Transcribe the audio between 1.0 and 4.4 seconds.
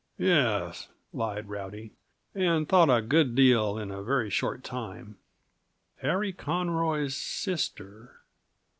lied Rowdy, and thought a good deal in a very